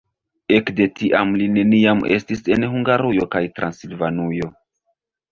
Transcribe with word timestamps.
Ekde 0.59 0.85
tiam 0.99 1.33
li 1.41 1.49
neniam 1.57 2.01
estis 2.15 2.41
en 2.55 2.65
Hungarujo 2.71 3.27
kaj 3.35 3.43
Transilvanujo. 3.59 4.49